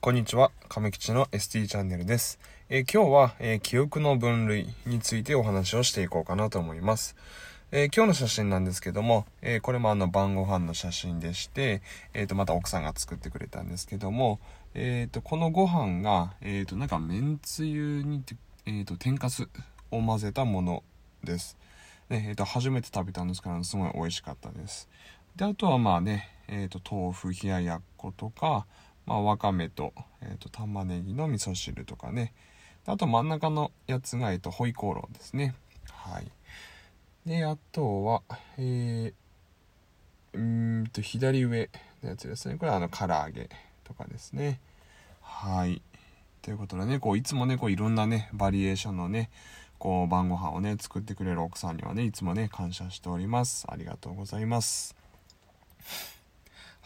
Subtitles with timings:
[0.00, 2.38] こんにちは、亀吉の ST チャンネルです。
[2.68, 7.16] えー、今日は、えー、記憶の分類についてお話をしていこうかなと思います。
[7.72, 11.82] えー、今日の写真なんですけども、えこれもあの晩ご飯の写真でして、
[12.14, 14.38] えっ、と、また奥さんが作ってくれたんですけども、
[14.74, 18.22] えっ、と、このご飯が、えっ、と、なんか、めんつゆに、
[18.66, 19.48] えっ、と、天かす
[19.90, 20.84] を混ぜたもの
[21.24, 21.58] です。
[22.08, 24.88] ね、えっ、と、初めて食べたんですから、すごい美味しかったです。
[25.34, 28.64] で、あとはまあね、えっ、と、豆腐冷ややっことか、
[29.08, 32.34] まあ、わかめと、えっ、と、玉ねぎの味噌汁とかね。
[32.84, 35.54] あと真ん中のやつが、えっ、と、ホイコーローですね。
[35.90, 36.30] はい。
[37.24, 38.22] で、あとは、
[38.58, 40.38] えー、う
[40.82, 41.70] んと、左上
[42.02, 42.56] のやつですね。
[42.56, 43.48] これはあの、唐揚げ
[43.82, 44.60] とかですね。
[45.22, 45.80] はい。
[46.42, 49.30] ということでね、こう、いつもね、こう、いろんなね、バリエーションのね、
[49.78, 53.64] こう、晩ご飯をね、作ってくれる奥さんにはね、いつもね、感謝しております。
[53.70, 54.94] ありがとうございます。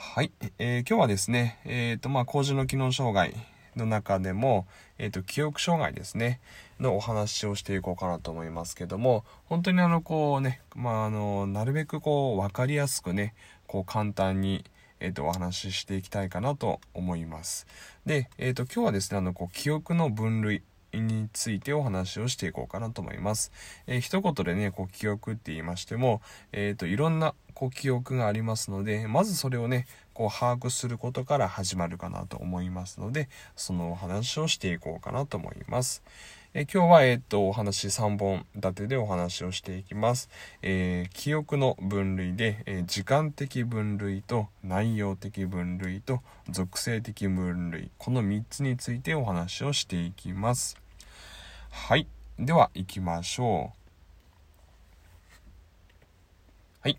[0.04, 0.32] はい。
[0.58, 3.34] えー、今日はですね、えっ、ー、と、まあ、工事の機能障害
[3.76, 4.66] の中でも、
[4.98, 6.40] えっ、ー、と、記憶障害ですね、
[6.80, 13.34] のお話をしていこうかなと思いますけども、本当にあの、こうね、まあ、あの、なるべくこう、わかりやすくね、
[13.68, 14.64] こう、簡単に、
[14.98, 17.68] えっ、と、お話ししていきたいかなと思います。
[18.04, 20.62] で、えっ、と、今日はですね、あの、こう、記憶の分類、
[21.00, 23.52] についてお話をしていこうかなと思います。
[23.86, 26.20] えー、一言でね、こう記憶って言いましても、
[26.52, 36.02] えっ、ー、と、いろんなこう記憶がありますので、まずそれをね、こう把握することから始まるかなと思いますので、そのお話をしていこうかなと思います。
[36.54, 40.28] え今日は、えっ、と、お話3本立てでお話をしていきます。
[40.60, 46.20] えー、記憶の分類で、えー、時間的分類と内容的分類と
[46.50, 50.81] 属性的分類、この3つについてお話をしていきます。
[51.74, 52.06] はい。
[52.38, 53.78] では、行きましょう。
[56.82, 56.98] はい。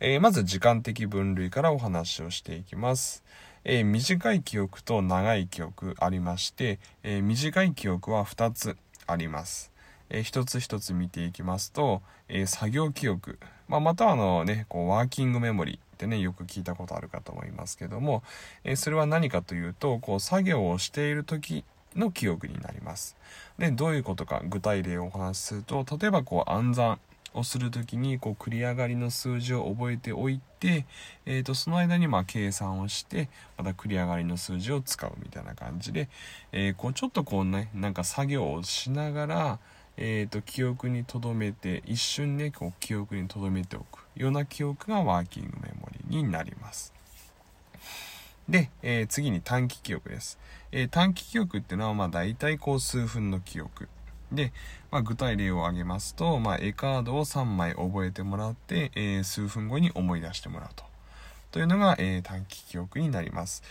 [0.00, 3.22] えー、まず時間的分類からお話をしていきます。
[3.64, 9.72] えー、短い記憶と長い記憶ありまして、えー、短い記憶は2つあります。
[10.08, 18.22] えー、一つ一つ見ていきますと、え作業記憶、まあ、またあのね、こうワーキングメモリってね、よく聞いたことあるかと思いますけども、
[18.64, 21.62] えそれは何かというと、こう作業をしている時
[21.98, 23.16] の記憶になります。
[23.58, 27.00] で、どういうことか具体例をお話しすると、例えばこう暗算
[27.34, 30.86] をする時にこう繰り上がりの数字を覚えておいて、
[31.26, 36.08] えー、とその間にま計算をしてまた繰り上がりの数字を使うみたいな感じで、
[36.52, 39.58] えー、こうちょっとこうねなんか作業をしながら、
[39.96, 46.92] えー、と記憶に留めて一瞬ねこう記憶に留めておくような記憶がワーキングメモリになります。
[48.48, 50.38] で、えー、次に短期記憶です。
[50.72, 53.88] えー、短期記憶っていうのは、まあ大体こう数分の記憶。
[54.32, 54.52] で、
[54.90, 60.84] まあ、具体例を挙げますと、まあ、絵カードを3枚覚えてもらって、えー、数分後に思い出してもらうと。
[61.50, 63.62] というのが、えー、短期記憶になります。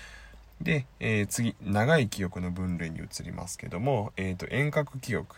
[0.62, 5.36] で、えー、次、長い記憶の分類に移りますけども、えーと、遠隔記憶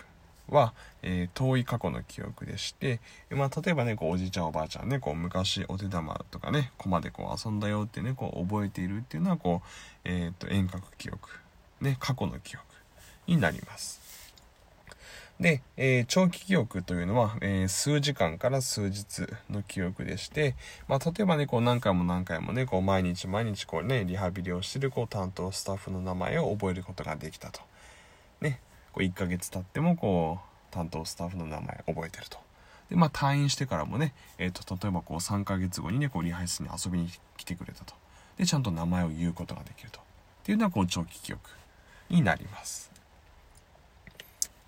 [0.52, 3.00] は、えー、遠い過去の記憶でして、
[3.30, 9.68] まあ、例えばね、こうおじいちゃんおばあちゃんね、こう昔お手玉とかね、駒でこう遊んだよってね、こう覚えているっていうのは、こう、
[10.06, 11.30] えっ、と、遠隔記憶、
[11.82, 12.66] ね、過去の記憶
[13.28, 14.00] になります。
[15.40, 20.56] で、えー、長期記憶というのは、えー、数時間から数日の記憶でして、
[20.90, 27.62] まあ、例えばね、こう何回も何回もね、こう毎日毎日こうね、リハビリをしてるこう担当スタッフの名前を覚えることができたと。
[28.42, 28.59] ね、
[28.94, 32.38] こう1ヶ月経ってもこう、担当スタッフの名前覚えてると。
[32.90, 37.94] で、まあ退院してからもね、え、ー、と、例えばこう3ヶ月後にね、こうリハ室に遊びに来てくれたと。
[38.38, 40.00] で、ちゃんと名前を言うことができると。
[40.00, 40.02] っ
[40.44, 41.50] ていうのはこう長期記憶
[42.10, 42.92] になります。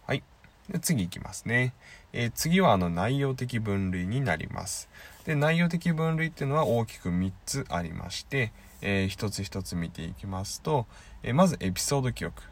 [0.05, 0.23] はい
[0.69, 1.73] で次いきますね。
[2.13, 4.89] えー、次はあの内容的分類になります。
[5.25, 8.51] で、内容的分類っていうのは大きく3つありまして、
[8.81, 10.85] えー、一つ一つ見ていきますと、
[11.23, 12.43] えー、まずエピソード記憶。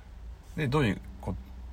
[0.55, 1.01] で、どういう、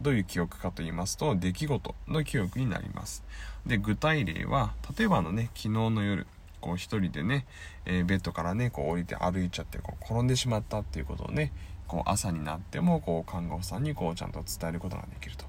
[0.01, 3.25] どういう記憶かと言いますと、出来事の記憶になります。
[3.67, 6.27] で、具体例は、例えばのね、昨日の夜、
[6.61, 7.47] こう一人でね、
[7.85, 11.53] えー、ベッドからね、こう降りて歩いちゃって、こう転んでしまったっていうことをね、
[11.87, 15.47] こう朝になっても、こう看護婦さんにこうちゃんと伝えることができると。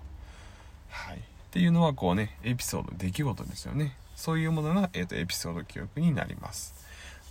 [0.90, 1.20] はい、っ
[1.52, 6.74] ていうのはこうねエピソード出来事ですよねそういうものが、えーと、エピソード記憶になります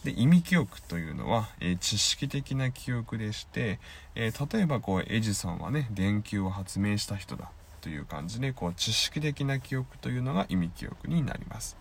[0.05, 3.81] で意味記憶というのは、えー、知識的な記憶でして、
[4.15, 7.51] えー、例えばこうエジソンはね電球を発明した人だ
[7.81, 11.77] という感じでこう知識的な記憶というのが意味記憶になります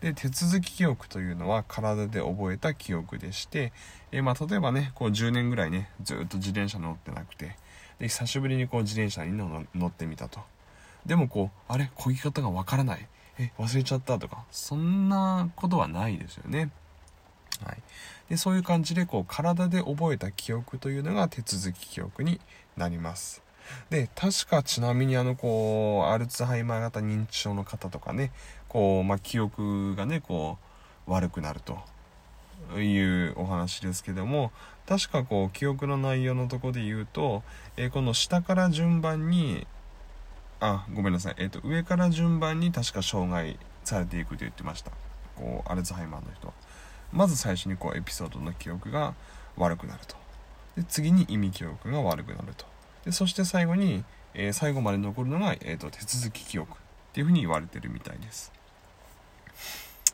[0.00, 3.72] で手続き記憶というのは体で覚えた記憶でして、
[4.12, 7.56] えー、まあ、例えばねこう10年ぐらいねずっと自転車乗ってなくて
[7.98, 10.40] で久しぶりにこう自転車に乗ってみたと
[11.06, 13.06] でもこう、あれ漕ぎ方がわからない。
[13.38, 16.70] え、忘れちゃったとか、そんなことはないですよね。
[17.62, 17.82] はい。
[18.28, 22.40] で、そういう感じで、こう、体で覚えた記憶というのが手続き記憶に
[22.76, 23.42] なります。
[23.90, 28.32] で、確かちなみにあの、こう、アルツハイマー型認知症の方とかね、
[28.68, 30.58] こう、まあ、記憶がね、こ
[31.06, 31.78] う、悪くなると
[32.80, 34.52] いうお話ですけども、
[34.86, 37.42] 確かこう、記憶の内容のとこで言うと、
[37.76, 39.66] えー、この下から順番に、
[40.60, 44.92] あ、ごめんなさい、えっ、ー、と、上から順番に確か障害されていくと言ってました。
[45.36, 46.54] こう、アルツハイマーの人は。
[47.14, 49.14] まず最初にこう、エピソードの記憶が
[49.56, 50.16] 悪くなると。
[50.76, 52.66] で、次に意味記憶が悪くなると。
[53.04, 56.74] でそして最後に、えー、最後まで残るのが、えーと、手続き記憶っ
[57.12, 58.52] ていうふうに言われてるみたいです。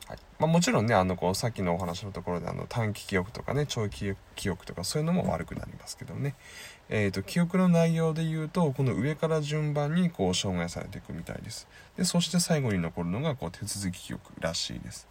[0.07, 6.35] はいまあ、もちろんねあのこうさっきのお話のところであの短期記憶とかね長期記憶とかそういうのも悪くなりますけどね、
[6.89, 15.07] えーと、記憶の内容で言うとこの上から順番にこう障害されていくみたいですでそして最後に残るのがこう手続き記憶らしいです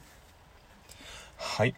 [1.42, 1.74] はい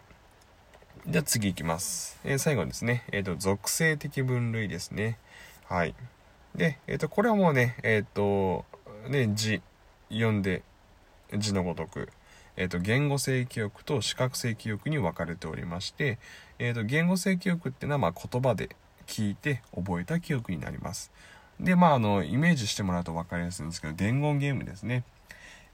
[1.07, 5.19] じゃあ次いきます、えー、最後ですね、えーと属性的分類ですね
[5.73, 5.95] はい。
[6.55, 8.67] で、えっ、ー、と、これはもうね、えっ、と、
[9.09, 9.63] ね、字、
[10.11, 10.63] 読んで、
[11.35, 12.11] 字のごとく、
[12.59, 16.19] えっ、と、言語性記憶と視覚性記憶に分かれておりまして、
[16.59, 18.77] えっ、と、言語性記憶っていうのは、まあ、言葉で
[19.07, 21.11] 聞いて覚えた記憶になります。
[21.59, 25.05] で、まあ、あの、イメージしてもらうと分かりやすいんですけど、伝言ゲームですね。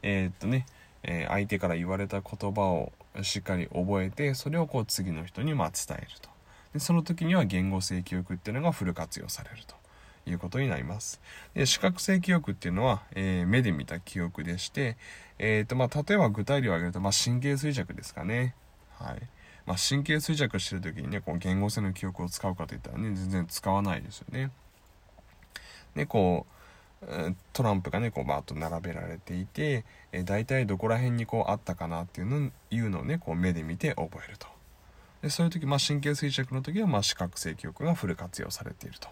[0.01, 0.65] えっとね、
[1.03, 2.93] え相手から言われた言葉を
[3.23, 6.29] しっかり覚えて、それをこう次の人にま伝えると。
[6.73, 9.79] で、その時には言語性記憶っていうのがフル活用されると。
[10.29, 11.19] いうことになります。
[11.53, 14.97] で視覚性記憶っていうのは、えー、目で見た記憶でして、
[15.37, 18.53] えーとまあ、例えば具体例を挙げると、まあ、神経衰弱ですかね。
[18.97, 19.21] はい
[19.65, 24.51] まあ、神経衰弱してる時にねこう言語性の記憶を使うかといったらね全然使わないですよね。
[25.95, 26.58] でこう
[27.53, 34.47] トランプがねこうバーッと並べられていて、えー、大体どこら辺にこうあったかなっていうのいうのをねこう目で見て覚えると。
[35.21, 39.09] でそういう時、まあ、神経衰弱の時は、まあ、視覚性記憶がフル活用されていると。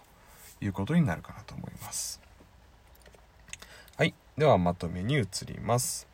[0.62, 2.22] いうことになるかなと思います。
[3.96, 4.14] はい。
[4.38, 6.08] ではまとめに移ります。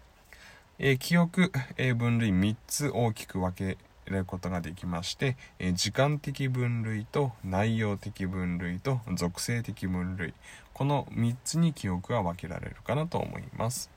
[0.79, 10.33] えー、記憶、えー、分類3つ大きく分けることができまして、え、時間的分類と内容的分類と属性的分類
[10.73, 13.89] この3つに記憶が分けられるかなと思います。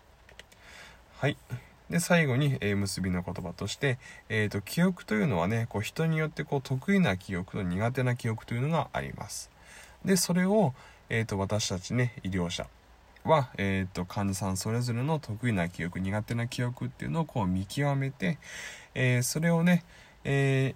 [1.19, 1.37] はい。
[1.91, 3.99] で最後に、え、結びの言葉として、
[4.29, 9.50] えーと、記憶というのはねこう人によってこう得意な記憶と苦手な記憶というのがあります。
[10.05, 10.75] でそれを、
[11.08, 12.67] えーと、私たちね医療者
[13.26, 18.38] は、えーと、患者さんそれぞれの得意な記憶苦手な記憶っていうのをこう見極めて、
[18.94, 19.84] えー、それをね、
[20.25, 20.75] え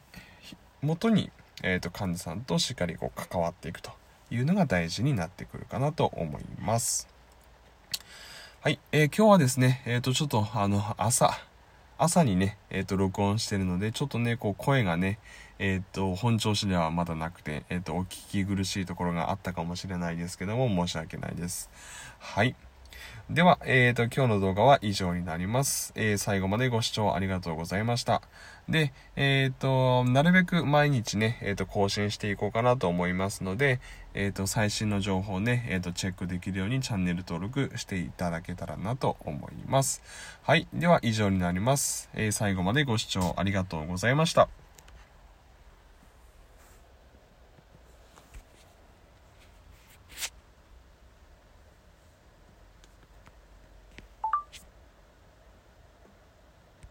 [0.52, 1.30] ー、元に、
[1.62, 3.90] えーと、患者さんとしっかりこう関わっていくと
[4.30, 7.08] いうのが大事になってくるかなと思います。
[8.62, 11.32] はい、えー、今日はですね、えっ、と、ちょっとあの、朝、
[12.02, 15.18] 朝にね、えっ、と、録音してるので、ちょっとね、こう、声がね、
[15.58, 21.68] えっ、と、本調子ではまだなくて、えっ、と、お聞き苦しいところがあったかもしれないですけども、申し訳ないです。
[22.18, 22.56] はい。
[23.30, 25.92] では、えっ、と、今日の動画は以上になります。
[25.94, 28.22] えー、最後までご視聴ありがとうございました。
[28.68, 33.80] で、えっ、と、なるべく毎日ね、えっ、と、更新していこうかなと思いますので、
[34.14, 40.02] えっ、と、最新の情報をね、えっ、と、チェックできるようにチャンネル登録していただけたらなと思います。
[40.42, 40.66] はい。
[40.74, 42.10] では、以上になります。
[42.14, 44.48] え最後までご視聴ありがとうございました。